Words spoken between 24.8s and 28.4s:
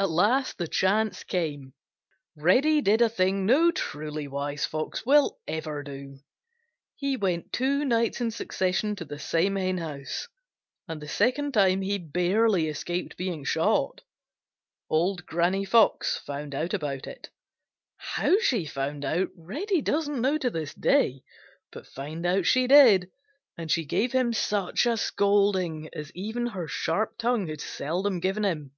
a scolding as even her sharp tongue had seldom